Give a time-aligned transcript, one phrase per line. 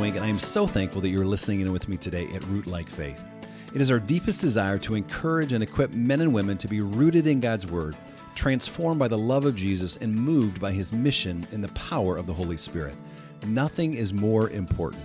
[0.00, 2.88] Schwenk, and I am so thankful that you're listening in with me today at Rootlike
[2.88, 3.22] Faith.
[3.74, 7.26] It is our deepest desire to encourage and equip men and women to be rooted
[7.26, 7.94] in God's Word,
[8.34, 12.26] transformed by the love of Jesus, and moved by His mission in the power of
[12.26, 12.96] the Holy Spirit.
[13.46, 15.02] Nothing is more important.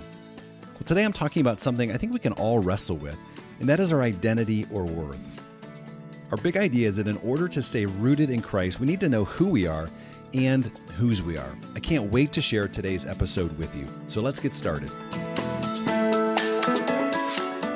[0.76, 3.20] Well, today I'm talking about something I think we can all wrestle with,
[3.60, 5.46] and that is our identity or worth.
[6.32, 9.10] Our big idea is that in order to stay rooted in Christ, we need to
[9.10, 9.90] know who we are
[10.36, 10.66] and
[10.98, 11.58] whose we are.
[11.76, 13.86] I can't wait to share today's episode with you.
[14.08, 14.92] So let's get started.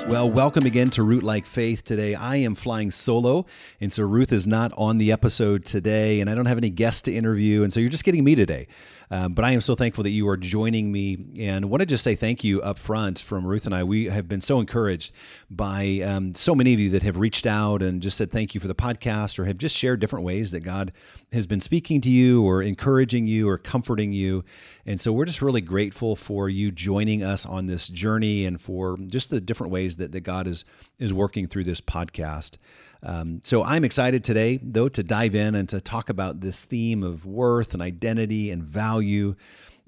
[0.10, 1.84] Well, welcome again to Rootlike Faith.
[1.84, 3.46] Today I am flying solo,
[3.80, 7.04] and so Ruth is not on the episode today, and I don't have any guests
[7.04, 8.68] to interview, and so you're just getting me today.
[9.12, 12.04] Um, but I am so thankful that you are joining me and want to just
[12.04, 13.84] say thank you up front from Ruth and I.
[13.84, 15.14] We have been so encouraged
[15.50, 18.62] by um, so many of you that have reached out and just said thank you
[18.62, 20.92] for the podcast or have just shared different ways that God
[21.32, 24.44] has been speaking to you or encouraging you or comforting you.
[24.86, 28.98] And so we're just really grateful for you joining us on this journey and for
[29.08, 30.66] just the different ways that, that God is,
[31.00, 32.58] is working through this podcast.
[33.02, 37.04] Um, so I'm excited today, though, to dive in and to talk about this theme
[37.04, 39.36] of worth and identity and value.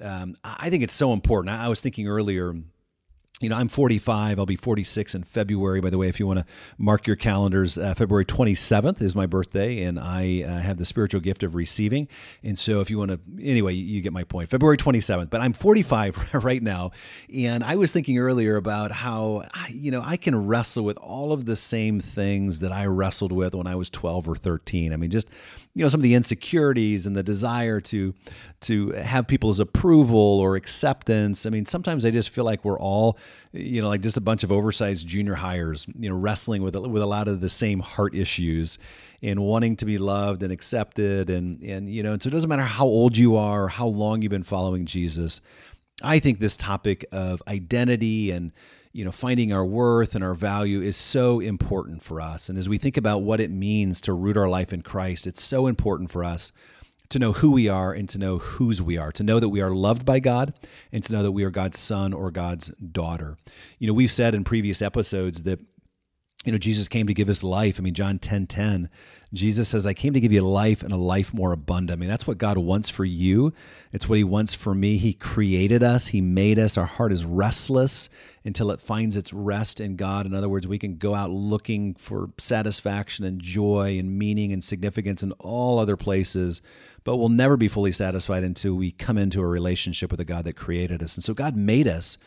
[0.02, 1.56] Um, I think it's so important.
[1.56, 2.56] I was thinking earlier
[3.42, 4.39] you know, I'm 45.
[4.39, 5.81] I'll be 46 in February.
[5.81, 6.45] By the way, if you want to
[6.78, 11.22] mark your calendars, uh, February 27th is my birthday, and I uh, have the spiritual
[11.22, 12.08] gift of receiving.
[12.44, 14.50] And so, if you want to, anyway, you get my point.
[14.50, 15.30] February 27th.
[15.30, 16.92] But I'm 45 right now,
[17.36, 21.45] and I was thinking earlier about how, you know, I can wrestle with all of
[21.45, 24.94] the same things that I wrestled with when I was 12 or 13.
[24.94, 25.28] I mean, just
[25.73, 28.14] you know some of the insecurities and the desire to
[28.61, 31.45] to have people's approval or acceptance.
[31.45, 33.17] I mean, sometimes I just feel like we're all
[33.51, 37.01] you know like just a bunch of oversized junior highers, you know, wrestling with with
[37.01, 38.77] a lot of the same heart issues
[39.23, 42.49] and wanting to be loved and accepted and and you know, and so it doesn't
[42.49, 45.41] matter how old you are or how long you've been following Jesus.
[46.03, 48.52] I think this topic of identity and
[48.93, 52.49] you know, finding our worth and our value is so important for us.
[52.49, 55.41] And as we think about what it means to root our life in Christ, it's
[55.41, 56.52] so important for us
[57.11, 59.61] to know who we are and to know whose we are, to know that we
[59.61, 60.54] are loved by God
[60.92, 63.38] and to know that we are God's son or God's daughter.
[63.80, 65.60] You know, we've said in previous episodes that
[66.45, 67.80] you know Jesus came to give us life.
[67.80, 68.89] I mean John 10:10 10, 10,
[69.33, 71.97] Jesus says, I came to give you life and a life more abundant.
[71.97, 73.53] I mean, that's what God wants for you.
[73.93, 74.97] It's what He wants for me.
[74.97, 76.77] He created us, He made us.
[76.77, 78.09] Our heart is restless
[78.43, 80.25] until it finds its rest in God.
[80.25, 84.61] In other words, we can go out looking for satisfaction and joy and meaning and
[84.64, 86.61] significance in all other places,
[87.05, 90.43] but we'll never be fully satisfied until we come into a relationship with the God
[90.43, 91.15] that created us.
[91.15, 92.17] And so God made us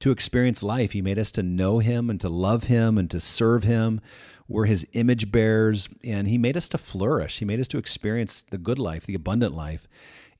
[0.00, 0.92] to experience life.
[0.92, 4.00] He made us to know Him and to love Him and to serve Him.
[4.48, 7.38] We're his image bearers, and he made us to flourish.
[7.38, 9.88] He made us to experience the good life, the abundant life.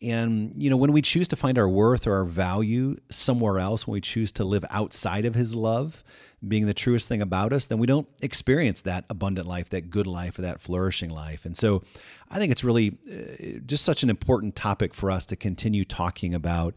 [0.03, 3.87] And, you know, when we choose to find our worth or our value somewhere else,
[3.87, 6.05] when we choose to live outside of his love,
[6.47, 10.07] being the truest thing about us, then we don't experience that abundant life, that good
[10.07, 11.47] life, or that flourishing life.
[11.47, 11.83] And so
[12.31, 16.35] I think it's really uh, just such an important topic for us to continue talking
[16.35, 16.75] about.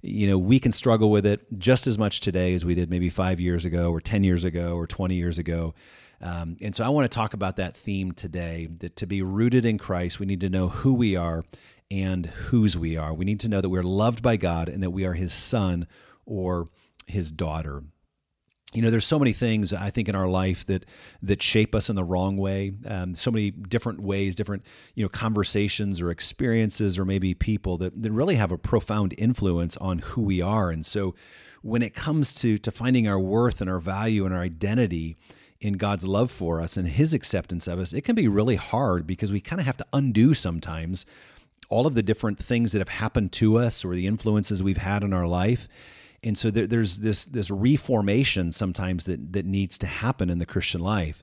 [0.00, 3.10] You know, we can struggle with it just as much today as we did maybe
[3.10, 5.74] five years ago, or 10 years ago, or 20 years ago.
[6.20, 9.64] Um, and so I want to talk about that theme today that to be rooted
[9.64, 11.44] in Christ, we need to know who we are
[11.90, 13.12] and whose we are.
[13.14, 15.86] We need to know that we're loved by God and that we are his son
[16.26, 16.68] or
[17.06, 17.82] his daughter.
[18.72, 20.84] You know, there's so many things I think in our life that
[21.22, 22.72] that shape us in the wrong way.
[22.86, 24.64] Um, so many different ways, different
[24.94, 29.76] you know conversations or experiences, or maybe people that, that really have a profound influence
[29.78, 30.70] on who we are.
[30.70, 31.16] And so,
[31.62, 35.16] when it comes to to finding our worth and our value and our identity,
[35.60, 39.06] in God's love for us and his acceptance of us, it can be really hard
[39.06, 41.04] because we kind of have to undo sometimes
[41.68, 45.02] all of the different things that have happened to us or the influences we've had
[45.02, 45.68] in our life.
[46.22, 50.46] And so there, there's this this reformation sometimes that that needs to happen in the
[50.46, 51.22] Christian life.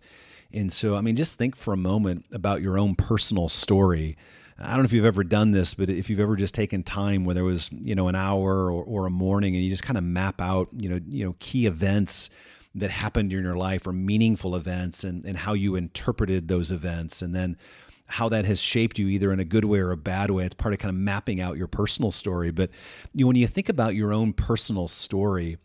[0.53, 4.17] And so I mean just think for a moment about your own personal story.
[4.59, 7.25] I don't know if you've ever done this, but if you've ever just taken time
[7.25, 9.99] where there was, you know, an hour or, or a morning and you just kind
[9.99, 12.31] of map out, you know, you know, key events
[12.77, 17.21] that happened in your life or meaningful events and, and how you interpreted those events
[17.21, 17.57] and then
[18.07, 20.45] how that has shaped you either in a good way or a bad way.
[20.45, 22.51] It's part of kind of mapping out your personal story.
[22.51, 22.69] But
[23.13, 25.57] you know, when you think about your own personal story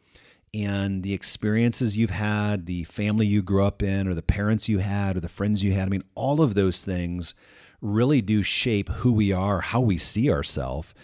[0.52, 4.78] and the experiences you've had, the family you grew up in, or the parents you
[4.78, 7.34] had, or the friends you had, I mean, all of those things
[7.80, 10.94] really do shape who we are, how we see ourselves.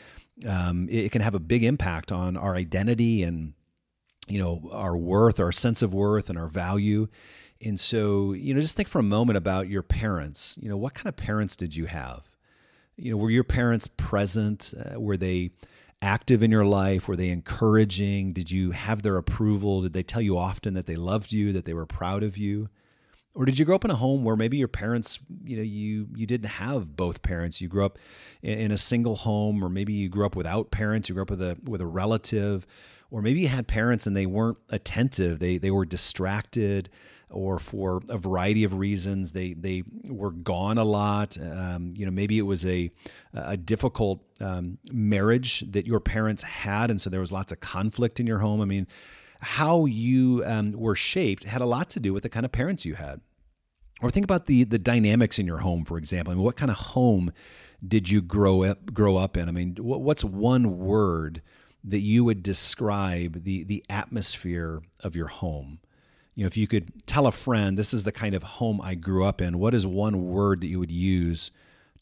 [0.47, 3.55] Um, it, it can have a big impact on our identity and
[4.29, 7.09] you know, our worth, our sense of worth, and our value.
[7.61, 10.59] And so, you know, just think for a moment about your parents.
[10.61, 12.31] You know, what kind of parents did you have?
[12.97, 14.75] You know, were your parents present?
[14.79, 15.51] Uh, were they
[16.01, 17.09] active in your life?
[17.09, 18.33] Were they encouraging?
[18.33, 19.83] Did you have their approval?
[19.83, 22.69] Did they tell you often that they loved you, that they were proud of you?
[23.35, 26.09] Or did you grow up in a home where maybe your parents, you know, you
[26.17, 27.61] you didn't have both parents.
[27.61, 27.97] You grew up
[28.43, 31.09] in a single home, or maybe you grew up without parents.
[31.09, 32.67] You grew up with a with a relative,
[33.11, 35.39] or maybe you had parents and they weren't attentive.
[35.39, 36.91] They they were distracted
[37.31, 41.37] or for a variety of reasons they they were gone a lot.
[41.39, 42.91] Um, you know, maybe it was a
[43.35, 48.21] a difficult um, marriage that your parents had, and so there was lots of conflict
[48.21, 48.61] in your home.
[48.61, 48.87] I mean,
[49.41, 52.85] how you um, were shaped had a lot to do with the kind of parents
[52.85, 53.21] you had.
[54.01, 56.33] Or think about the the dynamics in your home, for example.
[56.33, 57.33] I mean, what kind of home
[57.87, 59.49] did you grow up grow up in?
[59.49, 61.43] I mean, what's one word
[61.85, 65.81] that you would describe the the atmosphere of your home?
[66.39, 68.95] you know, if you could tell a friend, this is the kind of home I
[68.95, 71.51] grew up in, what is one word that you would use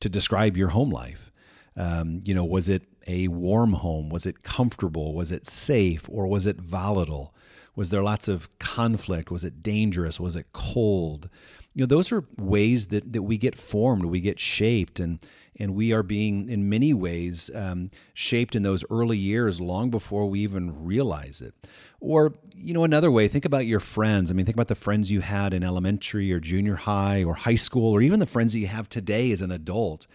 [0.00, 1.32] to describe your home life?
[1.74, 4.10] Um, you know, was it a warm home?
[4.10, 5.14] Was it comfortable?
[5.14, 6.06] Was it safe?
[6.10, 7.34] Or was it volatile?
[7.76, 9.30] Was there lots of conflict?
[9.30, 10.20] Was it dangerous?
[10.20, 11.30] Was it cold?
[11.72, 15.18] You know, those are ways that, that we get formed, we get shaped, and
[15.58, 20.26] and we are being, in many ways, um, shaped in those early years long before
[20.26, 21.54] we even realize it.
[22.00, 24.30] Or, you know, another way, think about your friends.
[24.30, 27.54] I mean, think about the friends you had in elementary or junior high or high
[27.54, 30.06] school, or even the friends that you have today as an adult.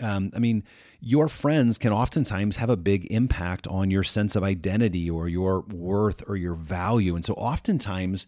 [0.00, 0.64] Um, I mean,
[1.00, 5.62] your friends can oftentimes have a big impact on your sense of identity or your
[5.62, 7.16] worth or your value.
[7.16, 8.26] And so, oftentimes,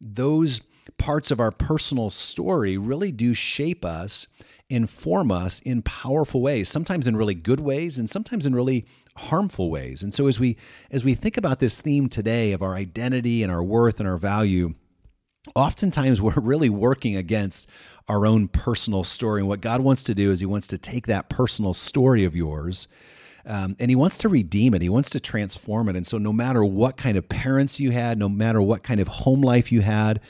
[0.00, 0.60] those
[0.98, 4.26] parts of our personal story really do shape us,
[4.68, 8.84] inform us in powerful ways, sometimes in really good ways, and sometimes in really
[9.16, 10.02] harmful ways.
[10.02, 10.56] And so as we
[10.90, 14.16] as we think about this theme today of our identity and our worth and our
[14.16, 14.74] value,
[15.54, 17.68] oftentimes we're really working against
[18.08, 19.40] our own personal story.
[19.40, 22.36] And what God wants to do is He wants to take that personal story of
[22.36, 22.88] yours.
[23.46, 24.82] Um, and he wants to redeem it.
[24.82, 25.96] He wants to transform it.
[25.96, 29.08] And so, no matter what kind of parents you had, no matter what kind of
[29.08, 30.20] home life you had,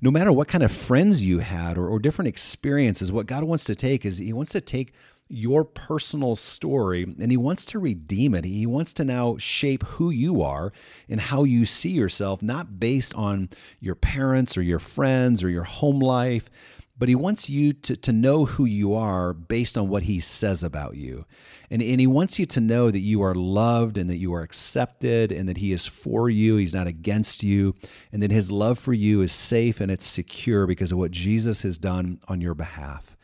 [0.00, 3.64] no matter what kind of friends you had or, or different experiences, what God wants
[3.64, 4.92] to take is He wants to take
[5.28, 8.44] your personal story and he wants to redeem it.
[8.44, 10.72] He wants to now shape who you are
[11.08, 13.48] and how you see yourself, not based on
[13.80, 16.50] your parents or your friends or your home life,
[16.96, 20.62] but he wants you to, to know who you are based on what he says
[20.62, 21.24] about you.
[21.70, 24.42] And, and he wants you to know that you are loved and that you are
[24.42, 27.74] accepted and that he is for you, he's not against you,
[28.12, 31.62] and that his love for you is safe and it's secure because of what Jesus
[31.62, 33.16] has done on your behalf.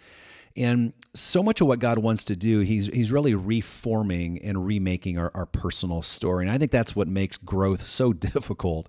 [0.57, 5.19] And so much of what God wants to do, he's he's really reforming and remaking
[5.19, 6.45] our, our personal story.
[6.45, 8.89] And I think that's what makes growth so difficult.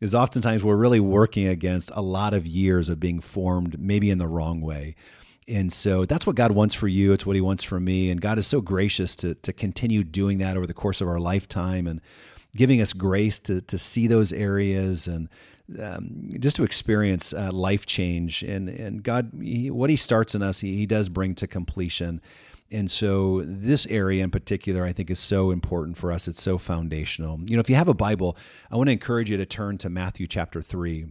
[0.00, 4.18] Is oftentimes we're really working against a lot of years of being formed, maybe in
[4.18, 4.94] the wrong way.
[5.48, 7.12] And so that's what God wants for you.
[7.12, 8.10] It's what He wants for me.
[8.10, 11.20] And God is so gracious to to continue doing that over the course of our
[11.20, 12.00] lifetime and
[12.56, 15.28] giving us grace to to see those areas and
[15.80, 18.42] um, just to experience uh, life change.
[18.42, 22.20] And and God, he, what He starts in us, he, he does bring to completion.
[22.70, 26.28] And so, this area in particular, I think, is so important for us.
[26.28, 27.40] It's so foundational.
[27.48, 28.36] You know, if you have a Bible,
[28.70, 31.06] I want to encourage you to turn to Matthew chapter 3.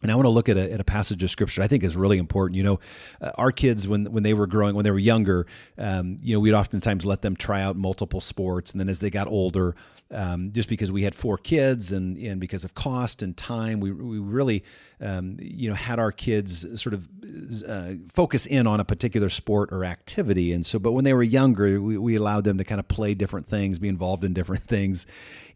[0.00, 1.96] And I want to look at a, at a passage of scripture I think is
[1.96, 2.56] really important.
[2.56, 2.80] You know,
[3.20, 6.40] uh, our kids, when, when they were growing, when they were younger, um, you know,
[6.40, 8.70] we'd oftentimes let them try out multiple sports.
[8.70, 9.74] And then as they got older,
[10.10, 13.92] um, just because we had four kids and, and because of cost and time, we,
[13.92, 14.64] we really,
[15.00, 17.06] um, you know, had our kids sort of
[17.66, 20.52] uh, focus in on a particular sport or activity.
[20.52, 23.14] And so, but when they were younger, we, we allowed them to kind of play
[23.14, 25.06] different things, be involved in different things.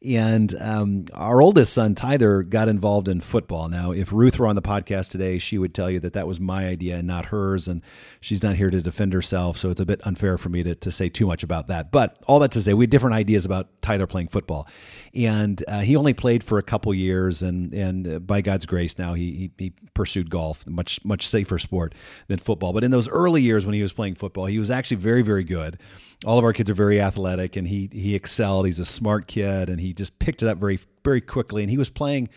[0.05, 3.69] And um, our oldest son, Tyler, got involved in football.
[3.69, 6.41] Now, if Ruth were on the podcast today, she would tell you that that was
[6.41, 7.69] my idea and not hers.
[7.69, 7.83] And
[8.21, 9.57] she's not here to defend herself.
[9.59, 11.93] So it's a bit unfair for me to, to say too much about that.
[11.93, 14.67] But all that to say, we had different ideas about Tyler playing football.
[15.15, 17.43] And uh, he only played for a couple years.
[17.43, 21.59] And, and uh, by God's grace, now he, he, he pursued golf, much, much safer
[21.59, 21.95] sport
[22.27, 22.73] than football.
[22.73, 25.45] But in those early years when he was playing football, he was actually very, very
[25.45, 25.79] good
[26.25, 28.67] all of our kids are very athletic and he he excelled.
[28.67, 31.63] He's a smart kid and he just picked it up very very quickly.
[31.63, 32.29] And he was playing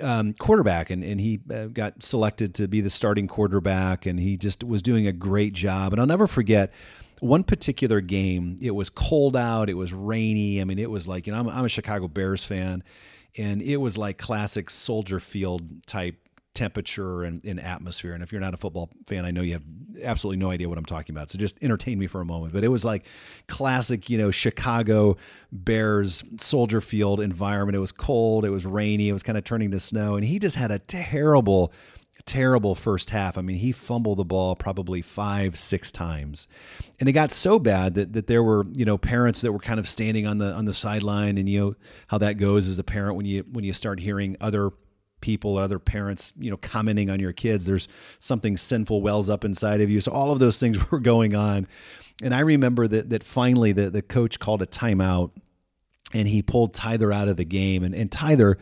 [0.00, 4.36] um, quarterback and, and he uh, got selected to be the starting quarterback and he
[4.36, 5.92] just was doing a great job.
[5.92, 6.72] And i'll never forget
[7.20, 8.56] one particular game.
[8.62, 9.68] It was cold out.
[9.68, 10.60] It was rainy.
[10.60, 12.82] I mean it was like you know i'm, I'm a chicago bears fan
[13.36, 16.16] and it was like classic soldier field type
[16.54, 18.12] temperature and, and, atmosphere.
[18.12, 19.62] And if you're not a football fan, I know you have
[20.02, 21.30] absolutely no idea what I'm talking about.
[21.30, 22.52] So just entertain me for a moment.
[22.52, 23.06] But it was like
[23.46, 25.16] classic, you know, Chicago
[25.52, 27.76] Bears Soldier Field environment.
[27.76, 30.38] It was cold, it was rainy, it was kind of turning to snow, and he
[30.38, 31.72] just had a terrible
[32.26, 33.38] terrible first half.
[33.38, 36.48] I mean, he fumbled the ball probably five, six times.
[36.98, 39.80] And it got so bad that, that there were, you know, parents that were kind
[39.80, 41.74] of standing on the on the sideline and you know
[42.08, 44.70] how that goes as a parent when you when you start hearing other
[45.20, 49.80] people, other parents, you know, commenting on your kids, there's something sinful wells up inside
[49.80, 50.00] of you.
[50.00, 51.66] So all of those things were going on.
[52.22, 55.30] And I remember that that finally the, the coach called a timeout
[56.12, 57.82] and he pulled Tyler out of the game.
[57.82, 58.58] And, and Tyler,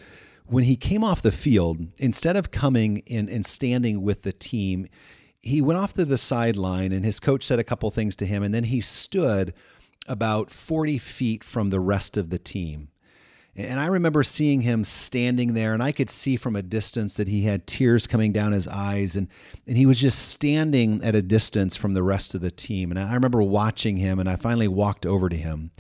[0.47, 4.87] when he came off the field, instead of coming in and standing with the team,
[5.41, 8.43] he went off to the sideline and his coach said a couple things to him.
[8.43, 9.55] And then he stood
[10.07, 12.89] about 40 feet from the rest of the team.
[13.59, 17.27] And I remember seeing him standing there, and I could see from a distance that
[17.27, 19.27] he had tears coming down his eyes, and,
[19.67, 22.93] and he was just standing at a distance from the rest of the team.
[22.93, 25.73] And I remember watching him, and I finally walked over to him.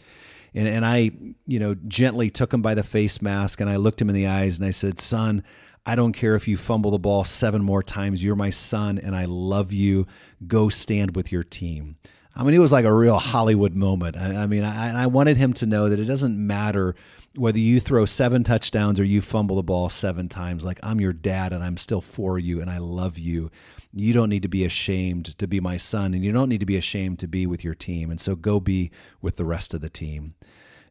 [0.55, 1.13] And, and I,
[1.47, 4.27] you know, gently took him by the face mask, and I looked him in the
[4.27, 5.45] eyes, and I said, Son,
[5.87, 8.25] I don't care if you fumble the ball seven more times.
[8.25, 10.09] You're my son, and I love you.
[10.49, 11.97] Go stand with your team.
[12.35, 14.17] I mean, it was like a real Hollywood moment.
[14.17, 16.97] I, I mean, I, I wanted him to know that it doesn't matter
[17.35, 21.13] whether you throw seven touchdowns or you fumble the ball seven times, like I'm your
[21.13, 23.51] dad and I'm still for you and I love you.
[23.93, 26.67] You don't need to be ashamed to be my son and you don't need to
[26.67, 28.11] be ashamed to be with your team.
[28.11, 30.35] And so go be with the rest of the team.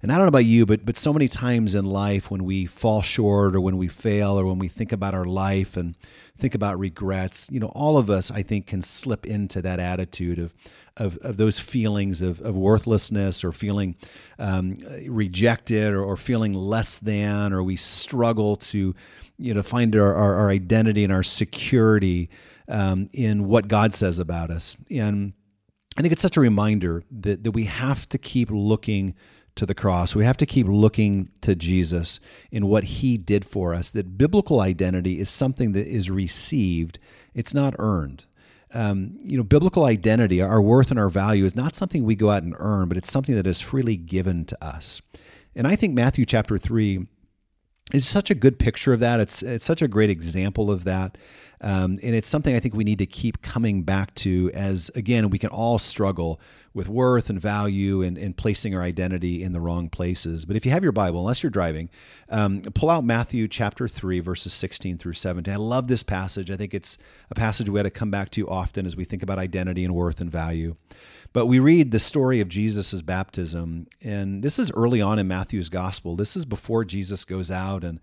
[0.01, 2.65] And I don't know about you, but but so many times in life when we
[2.67, 5.95] fall short or when we fail or when we think about our life and
[6.37, 10.37] think about regrets, you know, all of us I think can slip into that attitude
[10.37, 10.53] of
[10.97, 13.95] of, of those feelings of, of worthlessness or feeling
[14.39, 14.75] um,
[15.07, 18.95] rejected or, or, feeling less than, or we struggle to,
[19.37, 22.29] you know, find our, our, our identity and our security
[22.67, 24.75] um, in what God says about us.
[24.91, 25.33] And
[25.97, 29.15] I think it's such a reminder that, that we have to keep looking
[29.55, 30.15] to the cross.
[30.15, 32.19] We have to keep looking to Jesus
[32.51, 33.89] in what he did for us.
[33.89, 36.99] That biblical identity is something that is received,
[37.33, 38.25] it's not earned
[38.73, 42.29] um, you know, biblical identity, our worth and our value is not something we go
[42.29, 45.01] out and earn, but it's something that is freely given to us.
[45.55, 47.07] And I think Matthew chapter 3
[47.93, 49.19] is such a good picture of that.
[49.19, 51.17] It's, it's such a great example of that.
[51.61, 55.29] Um, and it's something I think we need to keep coming back to as, again,
[55.29, 56.39] we can all struggle
[56.73, 60.45] with worth and value and, and placing our identity in the wrong places.
[60.45, 61.89] But if you have your Bible, unless you're driving,
[62.29, 65.51] um, pull out Matthew chapter 3, verses 16 through 17.
[65.51, 66.51] I love this passage.
[66.51, 66.99] I think it's
[67.31, 69.95] a passage we had to come back to often as we think about identity and
[69.95, 70.75] worth and value.
[71.33, 75.69] But we read the story of Jesus' baptism, and this is early on in Matthew's
[75.69, 76.15] gospel.
[76.15, 77.99] This is before Jesus goes out and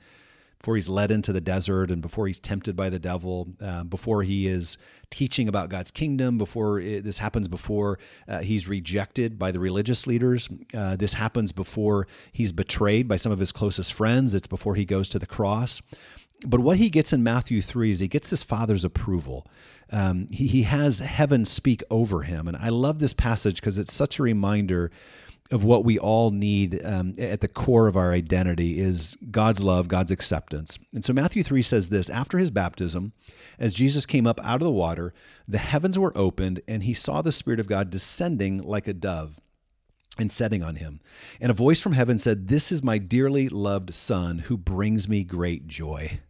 [0.64, 4.22] before he's led into the desert and before he's tempted by the devil, uh, before
[4.22, 4.78] he is
[5.10, 10.06] teaching about God's kingdom, before it, this happens before uh, he's rejected by the religious
[10.06, 10.48] leaders.
[10.72, 14.34] Uh, this happens before he's betrayed by some of his closest friends.
[14.34, 15.82] It's before he goes to the cross.
[16.46, 19.46] But what he gets in Matthew 3 is he gets his father's approval.
[19.92, 22.48] Um, he, he has heaven speak over him.
[22.48, 24.90] And I love this passage because it's such a reminder
[25.50, 29.88] of what we all need um, at the core of our identity is God's love,
[29.88, 30.78] God's acceptance.
[30.92, 33.12] And so Matthew 3 says this After his baptism,
[33.58, 35.12] as Jesus came up out of the water,
[35.46, 39.38] the heavens were opened, and he saw the Spirit of God descending like a dove
[40.18, 41.00] and setting on him.
[41.40, 45.24] And a voice from heaven said, This is my dearly loved Son who brings me
[45.24, 46.20] great joy.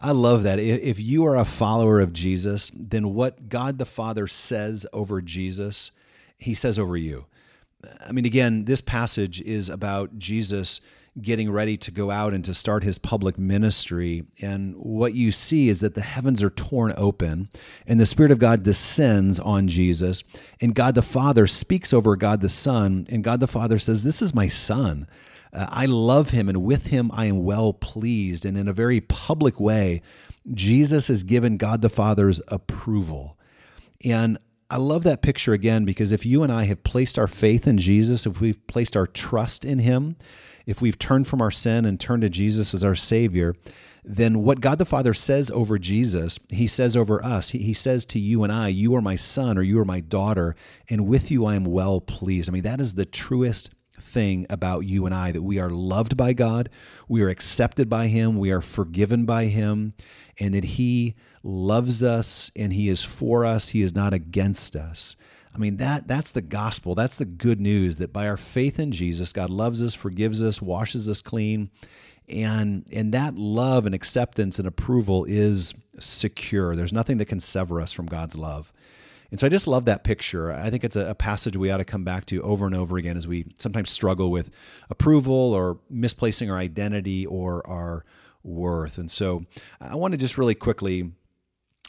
[0.00, 0.58] I love that.
[0.58, 5.90] If you are a follower of Jesus, then what God the Father says over Jesus,
[6.38, 7.26] he says over you.
[8.06, 10.80] I mean, again, this passage is about Jesus
[11.20, 14.24] getting ready to go out and to start his public ministry.
[14.40, 17.48] And what you see is that the heavens are torn open
[17.86, 20.22] and the Spirit of God descends on Jesus.
[20.60, 23.06] And God the Father speaks over God the Son.
[23.10, 25.08] And God the Father says, This is my Son.
[25.52, 28.44] Uh, I love him, and with him I am well pleased.
[28.44, 30.02] And in a very public way,
[30.52, 33.38] Jesus has given God the Father's approval.
[34.04, 34.38] And
[34.70, 37.78] I love that picture again because if you and I have placed our faith in
[37.78, 40.16] Jesus, if we've placed our trust in Him,
[40.66, 43.54] if we've turned from our sin and turned to Jesus as our Savior,
[44.04, 47.50] then what God the Father says over Jesus, He says over us.
[47.50, 50.00] He, he says to you and I, You are my son or you are my
[50.00, 50.54] daughter,
[50.88, 52.50] and with you I am well pleased.
[52.50, 56.16] I mean, that is the truest thing about you and I that we are loved
[56.16, 56.68] by God,
[57.08, 59.94] we are accepted by Him, we are forgiven by Him,
[60.38, 61.14] and that He
[61.48, 65.16] loves us and he is for us, he is not against us.
[65.54, 66.94] I mean that that's the gospel.
[66.94, 70.62] That's the good news that by our faith in Jesus, God loves us, forgives us,
[70.62, 71.70] washes us clean,
[72.28, 76.76] and and that love and acceptance and approval is secure.
[76.76, 78.72] There's nothing that can sever us from God's love.
[79.30, 80.52] And so I just love that picture.
[80.52, 82.96] I think it's a, a, passage we ought to come back to over and over
[82.96, 84.50] again as we sometimes struggle with
[84.88, 88.06] approval or misplacing our identity or our
[88.42, 88.96] worth.
[88.96, 89.44] And so
[89.82, 91.12] I want to just really quickly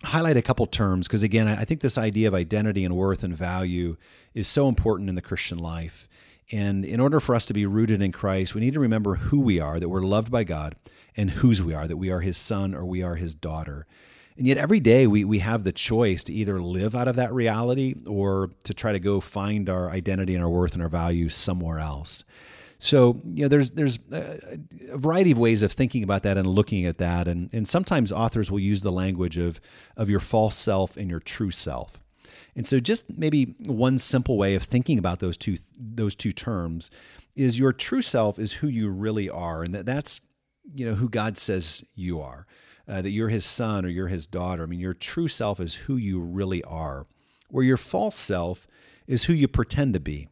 [0.04, 3.36] highlight a couple terms because, again, I think this idea of identity and worth and
[3.36, 3.98] value
[4.34, 6.08] is so important in the Christian life.
[6.52, 9.40] And in order for us to be rooted in Christ, we need to remember who
[9.40, 10.76] we are, that we're loved by God,
[11.16, 13.86] and whose we are, that we are his son or we are his daughter.
[14.38, 17.34] And yet every day we, we have the choice to either live out of that
[17.34, 21.28] reality or to try to go find our identity and our worth and our value
[21.28, 22.24] somewhere else.
[22.82, 24.58] So, you know, there's there's a
[24.98, 27.28] variety of ways of thinking about that and looking at that.
[27.28, 29.60] And, and sometimes authors will use the language of,
[29.98, 32.02] of your false self and your true self.
[32.56, 36.90] And so just maybe one simple way of thinking about those two those two terms
[37.36, 40.22] is your true self is who you really are and that that's
[40.74, 42.48] you know who God says you are.
[42.88, 44.64] Uh, that you're his son or you're his daughter.
[44.64, 47.06] I mean, your true self is who you really are.
[47.50, 48.68] Where your false self
[49.06, 50.28] is who you pretend to be.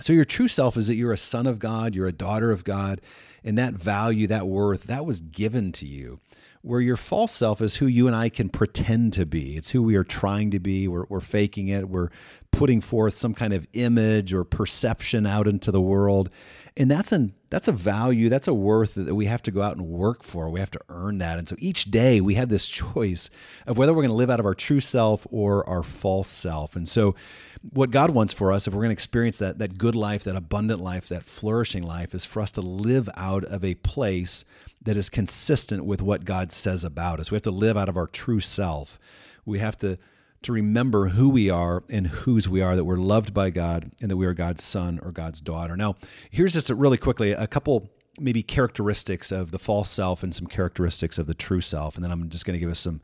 [0.00, 2.64] So your true self is that you're a son of God, you're a daughter of
[2.64, 3.00] God,
[3.44, 6.20] and that value, that worth, that was given to you
[6.62, 9.56] where your false self is who you and I can pretend to be.
[9.56, 10.88] It's who we are trying to be.
[10.88, 11.88] We're, we're faking it.
[11.88, 12.10] We're
[12.50, 16.28] putting forth some kind of image or perception out into the world.
[16.76, 19.76] And that's an that's a value, that's a worth that we have to go out
[19.76, 20.48] and work for.
[20.48, 21.36] We have to earn that.
[21.36, 23.28] And so each day we have this choice
[23.66, 26.76] of whether we're going to live out of our true self or our false self.
[26.76, 27.16] And so
[27.62, 30.36] what God wants for us, if we're going to experience that, that good life, that
[30.36, 34.44] abundant life, that flourishing life, is for us to live out of a place
[34.82, 37.30] that is consistent with what God says about us.
[37.30, 38.98] We have to live out of our true self.
[39.44, 39.98] We have to
[40.42, 44.10] to remember who we are and whose we are, that we're loved by God and
[44.10, 45.76] that we are God's son or God's daughter.
[45.76, 45.96] Now,
[46.30, 50.46] here's just a, really quickly a couple maybe characteristics of the false self and some
[50.46, 53.00] characteristics of the true self, and then I'm just going to give us some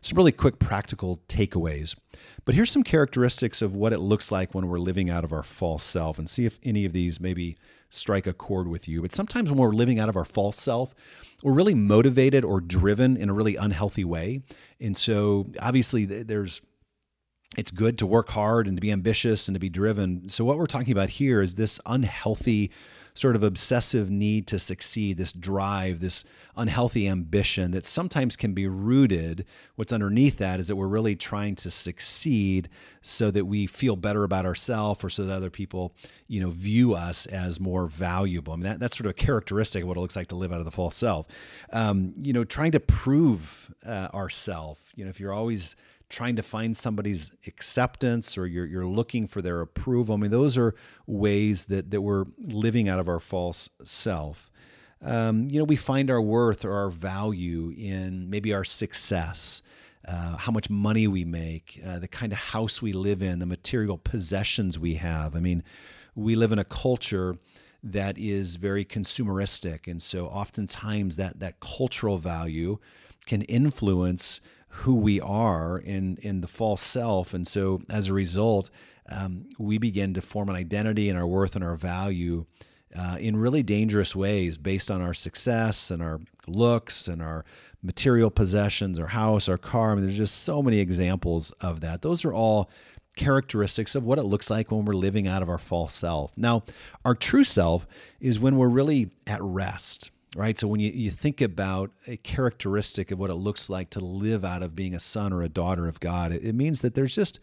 [0.00, 1.94] some really quick practical takeaways.
[2.44, 5.42] But here's some characteristics of what it looks like when we're living out of our
[5.42, 7.56] false self and see if any of these maybe
[7.90, 9.02] strike a chord with you.
[9.02, 10.94] But sometimes when we're living out of our false self,
[11.42, 14.42] we're really motivated or driven in a really unhealthy way.
[14.80, 16.62] And so obviously there's
[17.56, 20.28] it's good to work hard and to be ambitious and to be driven.
[20.28, 22.70] So what we're talking about here is this unhealthy
[23.18, 26.22] sort of obsessive need to succeed, this drive, this
[26.56, 29.44] unhealthy ambition that sometimes can be rooted.
[29.74, 32.68] What's underneath that is that we're really trying to succeed
[33.02, 35.94] so that we feel better about ourselves or so that other people,
[36.28, 38.52] you know, view us as more valuable.
[38.52, 40.52] I mean, that, that's sort of a characteristic of what it looks like to live
[40.52, 41.26] out of the false self.
[41.72, 44.92] Um, you know, trying to prove uh, ourself.
[44.94, 45.74] You know, if you're always
[46.08, 50.14] trying to find somebody's acceptance or you're, you're looking for their approval.
[50.14, 50.74] I mean, those are
[51.06, 54.50] ways that, that we're living out of our false self.
[55.02, 59.62] Um, you know, we find our worth or our value in maybe our success,
[60.06, 63.46] uh, how much money we make, uh, the kind of house we live in, the
[63.46, 65.36] material possessions we have.
[65.36, 65.62] I mean,
[66.14, 67.36] we live in a culture
[67.82, 69.86] that is very consumeristic.
[69.86, 72.78] And so oftentimes that, that cultural value
[73.26, 78.70] can influence who we are in in the false self, and so as a result,
[79.08, 82.46] um, we begin to form an identity and our worth and our value
[82.96, 87.44] uh, in really dangerous ways based on our success and our looks and our
[87.82, 89.92] material possessions, our house, our car.
[89.92, 92.02] I mean, there's just so many examples of that.
[92.02, 92.70] Those are all
[93.16, 96.32] characteristics of what it looks like when we're living out of our false self.
[96.36, 96.64] Now,
[97.04, 97.86] our true self
[98.20, 100.58] is when we're really at rest right?
[100.58, 104.44] So when you, you think about a characteristic of what it looks like to live
[104.44, 107.14] out of being a son or a daughter of God, it, it means that there's
[107.14, 107.40] just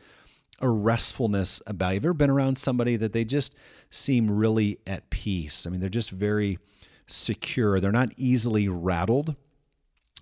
[0.61, 1.93] a restfulness about you.
[1.95, 3.55] Have you ever been around somebody that they just
[3.89, 5.65] seem really at peace?
[5.65, 6.59] I mean, they're just very
[7.07, 7.79] secure.
[7.79, 9.35] They're not easily rattled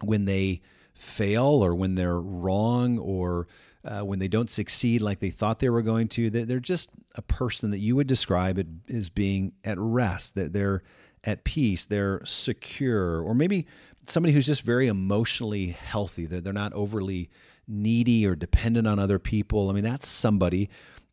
[0.01, 0.61] when they
[0.93, 3.47] fail or when they're wrong or
[3.85, 6.29] uh, when they don't succeed like they thought they were going to.
[6.29, 10.35] They're just a person that you would describe as being at rest.
[10.35, 10.83] That they're
[11.23, 13.65] at peace, they're secure, or maybe
[14.07, 17.29] somebody who's just very emotionally healthy, they're, not overly
[17.67, 19.69] needy or dependent on other people.
[19.69, 20.69] I mean, that's somebody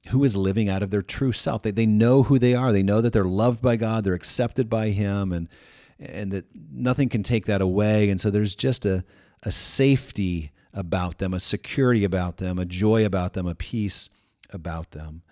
[0.09, 1.63] who is living out of their true self.
[1.63, 2.73] They, they know who they are.
[2.73, 5.49] They know that they're loved by God, they're accepted by Him, and
[5.99, 8.09] and that nothing can take that away.
[8.09, 9.05] And so there's just a,
[9.43, 14.09] a safety about them, a security about them, a joy about them, a peace
[14.49, 15.23] about them.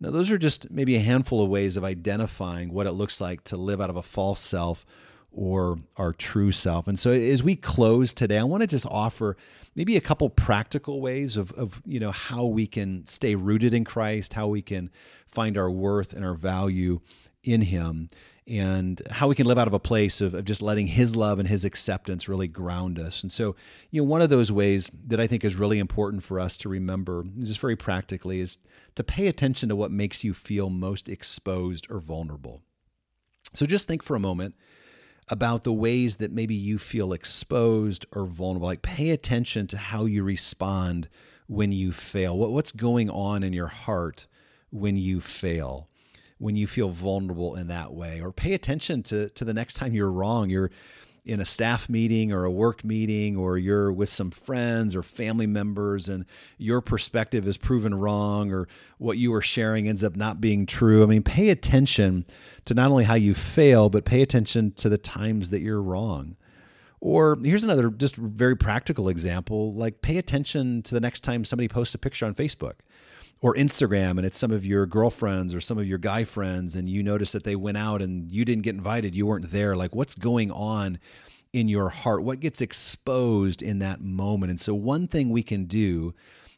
[0.00, 3.44] Now, those are just maybe a handful of ways of identifying what it looks like
[3.44, 4.84] to live out of a false self
[5.32, 6.86] or our true self.
[6.86, 9.36] And so as we close today, I want to just offer
[9.74, 13.84] maybe a couple practical ways of, of you know how we can stay rooted in
[13.84, 14.90] Christ, how we can
[15.26, 17.00] find our worth and our value
[17.42, 18.08] in him
[18.46, 21.38] and how we can live out of a place of, of just letting his love
[21.38, 23.22] and his acceptance really ground us.
[23.22, 23.56] And so,
[23.90, 26.68] you know, one of those ways that I think is really important for us to
[26.68, 28.58] remember, just very practically, is
[28.96, 32.62] to pay attention to what makes you feel most exposed or vulnerable.
[33.54, 34.54] So just think for a moment
[35.28, 38.66] about the ways that maybe you feel exposed or vulnerable.
[38.66, 41.08] Like pay attention to how you respond
[41.46, 42.36] when you fail.
[42.36, 44.26] What, what's going on in your heart
[44.70, 45.88] when you fail?
[46.38, 49.94] When you feel vulnerable in that way, or pay attention to to the next time
[49.94, 50.50] you're wrong.
[50.50, 50.70] You're
[51.24, 55.46] in a staff meeting or a work meeting or you're with some friends or family
[55.46, 56.26] members and
[56.58, 58.68] your perspective is proven wrong or
[58.98, 61.02] what you are sharing ends up not being true.
[61.02, 62.26] I mean, pay attention
[62.66, 66.36] to not only how you fail, but pay attention to the times that you're wrong.
[67.00, 71.68] Or here's another just very practical example like pay attention to the next time somebody
[71.68, 72.74] posts a picture on Facebook
[73.44, 76.88] or Instagram and it's some of your girlfriends or some of your guy friends and
[76.88, 79.94] you notice that they went out and you didn't get invited, you weren't there, like
[79.94, 80.98] what's going on
[81.52, 82.22] in your heart?
[82.22, 84.48] What gets exposed in that moment?
[84.48, 86.14] And so, one thing we can do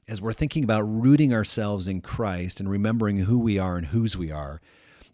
[0.06, 4.16] as we're thinking about rooting ourselves in Christ and remembering who we are and whose
[4.16, 4.60] we are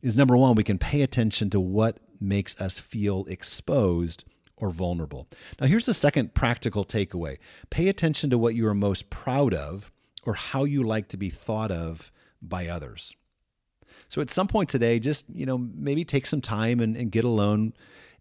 [0.02, 4.24] is number one, we can pay attention to what makes us feel exposed
[4.58, 5.26] or vulnerable.
[5.58, 7.38] Now, here's the second practical takeaway
[7.70, 9.90] pay attention to what you are most proud of
[10.24, 13.16] or how you like to be thought of by others.
[14.08, 17.24] So at some point today, just, you know, maybe take some time and, and get
[17.24, 17.72] alone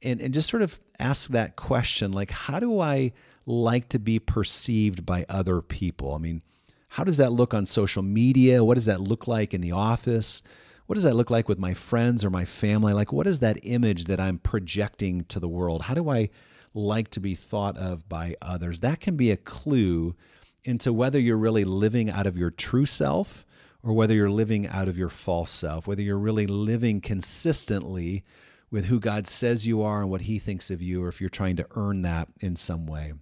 [0.01, 3.11] and, and just sort of ask that question like, how do I
[3.45, 6.13] like to be perceived by other people?
[6.13, 6.41] I mean,
[6.89, 8.63] how does that look on social media?
[8.63, 10.41] What does that look like in the office?
[10.87, 12.93] What does that look like with my friends or my family?
[12.93, 15.83] Like, what is that image that I'm projecting to the world?
[15.83, 16.29] How do I
[16.73, 18.79] like to be thought of by others?
[18.79, 20.15] That can be a clue
[20.63, 23.45] into whether you're really living out of your true self
[23.83, 28.23] or whether you're living out of your false self, whether you're really living consistently
[28.69, 31.29] with who God says you are and what he thinks of you, or if you're
[31.29, 33.13] trying to earn that in some way.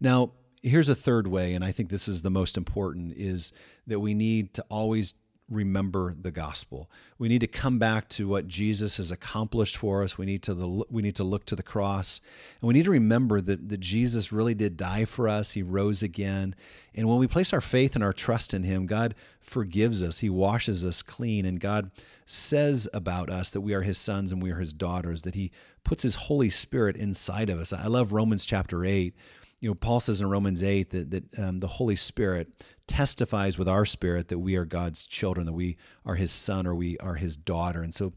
[0.00, 3.52] Now, here's a third way, and I think this is the most important, is
[3.86, 5.14] that we need to always
[5.50, 6.88] remember the gospel.
[7.18, 10.16] We need to come back to what Jesus has accomplished for us.
[10.16, 12.20] We need to the, we need to look to the cross,
[12.60, 15.52] and we need to remember that that Jesus really did die for us.
[15.52, 16.54] He rose again,
[16.94, 20.18] and when we place our faith and our trust in Him, God forgives us.
[20.18, 21.90] He washes us clean, and God
[22.24, 25.22] says about us that we are His sons and we are His daughters.
[25.22, 25.50] That He
[25.82, 27.72] puts His Holy Spirit inside of us.
[27.72, 29.14] I love Romans chapter eight
[29.60, 32.48] you know, Paul says in Romans 8 that, that um, the Holy Spirit
[32.86, 36.74] testifies with our spirit that we are God's children, that we are his son or
[36.74, 37.82] we are his daughter.
[37.82, 38.12] And so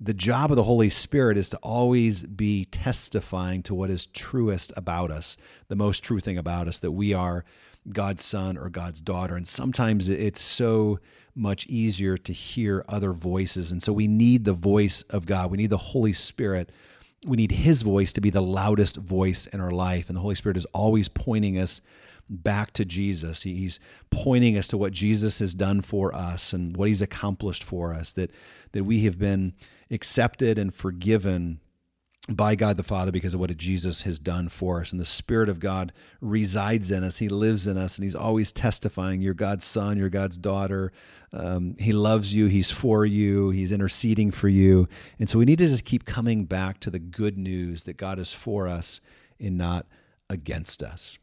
[0.00, 4.72] the job of the Holy Spirit is to always be testifying to what is truest
[4.76, 5.36] about us,
[5.68, 7.44] the most true thing about us, that we are
[7.90, 9.34] God's son or God's daughter.
[9.34, 10.98] And sometimes it's so
[11.34, 13.72] much easier to hear other voices.
[13.72, 15.50] And so we need the voice of God.
[15.50, 16.70] We need the Holy Spirit.
[17.26, 20.08] We need His voice to be the loudest voice in our life.
[20.08, 21.80] And the Holy Spirit is always pointing us
[22.30, 23.42] back to Jesus.
[23.42, 27.94] He's pointing us to what Jesus has done for us and what he's accomplished for
[27.94, 28.30] us, that,
[28.72, 29.54] that we have been
[29.90, 31.60] accepted and forgiven
[32.28, 34.92] by God the Father because of what Jesus has done for us.
[34.92, 37.18] And the Spirit of God resides in us.
[37.18, 40.92] He lives in us, and He's always testifying, You're God's son, you're God's daughter.
[41.32, 44.88] Um, he loves you, He's for you, He's interceding for you.
[45.18, 48.18] And so we need to just keep coming back to the good news that God
[48.18, 49.00] is for us
[49.40, 49.86] and not
[50.30, 51.18] against us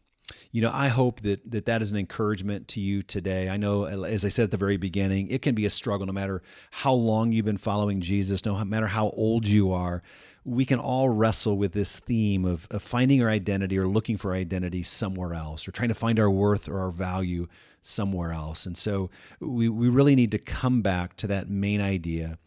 [0.51, 3.49] you know, I hope that, that that is an encouragement to you today.
[3.49, 6.13] I know, as I said at the very beginning, it can be a struggle no
[6.13, 6.41] matter
[6.71, 10.01] how long you've been following Jesus, no matter how old you are.
[10.45, 14.33] We can all wrestle with this theme of, of finding our identity or looking for
[14.33, 17.47] identity somewhere else or trying to find our worth or our value
[17.81, 18.65] somewhere else.
[18.65, 22.37] And so we, we really need to come back to that main idea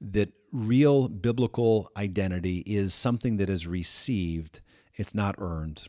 [0.00, 4.60] that real biblical identity is something that is received,
[4.94, 5.88] it's not earned.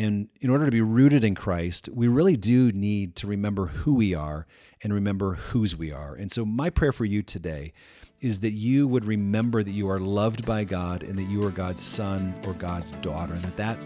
[0.00, 3.94] And in order to be rooted in Christ, we really do need to remember who
[3.94, 4.46] we are
[4.82, 6.14] and remember whose we are.
[6.14, 7.74] And so, my prayer for you today
[8.22, 11.50] is that you would remember that you are loved by God and that you are
[11.50, 13.76] God's son or God's daughter, and that that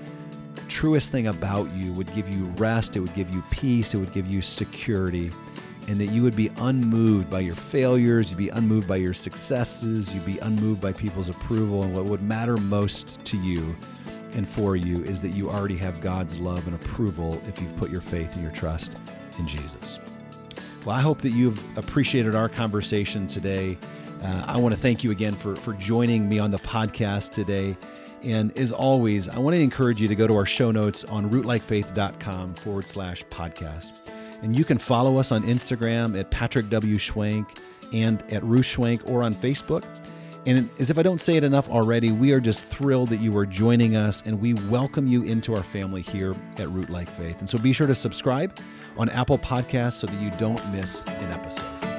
[0.68, 4.12] truest thing about you would give you rest, it would give you peace, it would
[4.12, 5.33] give you security,
[5.88, 10.14] and that you would be unmoved by your failures, you'd be unmoved by your successes,
[10.14, 13.74] you'd be unmoved by people's approval, and what would matter most to you
[14.35, 17.90] and for you is that you already have God's love and approval if you've put
[17.90, 19.01] your faith and your trust
[19.38, 20.01] in Jesus.
[20.85, 23.79] Well, I hope that you've appreciated our conversation today.
[24.23, 27.77] Uh, I want to thank you again for, for joining me on the podcast today.
[28.23, 31.31] And as always, I want to encourage you to go to our show notes on
[31.31, 34.11] rootlikefaith.com forward slash podcast.
[34.42, 36.97] And you can follow us on Instagram at Patrick W.
[36.97, 37.61] Schwenk
[37.92, 39.85] and at Ruth Schwenk or on Facebook.
[40.46, 43.37] And as if I don't say it enough already, we are just thrilled that you
[43.38, 47.40] are joining us and we welcome you into our family here at Rootlike Faith.
[47.40, 48.59] And so be sure to subscribe
[48.98, 51.93] on Apple Podcasts so that you don't miss an episode.